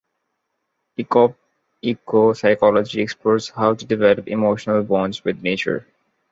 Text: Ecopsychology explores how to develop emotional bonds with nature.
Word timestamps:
Ecopsychology 0.97 3.03
explores 3.03 3.49
how 3.49 3.75
to 3.75 3.85
develop 3.85 4.27
emotional 4.27 4.81
bonds 4.81 5.23
with 5.23 5.43
nature. 5.43 5.85